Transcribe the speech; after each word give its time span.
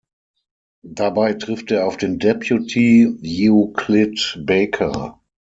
Dabei 0.81 1.35
trifft 1.35 1.69
er 1.69 1.85
auf 1.85 1.95
den 1.95 2.17
Deputy 2.17 3.47
Euclid 3.51 4.41
Baker. 4.47 5.21